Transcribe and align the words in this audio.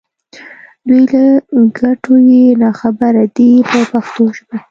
دوی 0.87 1.03
له 1.13 1.23
ګټو 1.79 2.13
یې 2.29 2.45
نا 2.61 2.69
خبره 2.79 3.23
دي 3.35 3.49
په 3.69 3.77
پښتو 3.91 4.23
ژبه. 4.35 4.57